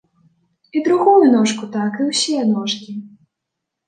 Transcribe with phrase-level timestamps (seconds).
[0.75, 2.91] І другую ножку так, і ўсе ножкі.